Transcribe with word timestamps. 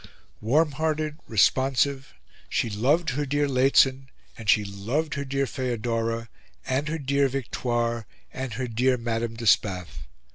Warm 0.41 0.71
hearted, 0.71 1.19
responsive, 1.27 2.15
she 2.49 2.71
loved 2.71 3.11
her 3.11 3.23
dear 3.23 3.47
Lehzen, 3.47 4.09
and 4.35 4.49
she 4.49 4.65
loved 4.65 5.13
her 5.13 5.23
dear 5.23 5.45
Feodora, 5.45 6.27
and 6.65 6.87
her 6.89 6.97
dear 6.97 7.27
Victoire, 7.27 8.07
and 8.33 8.53
her 8.55 8.65
dear 8.67 8.97
Madame 8.97 9.35
de 9.35 9.45
Spath. 9.45 10.07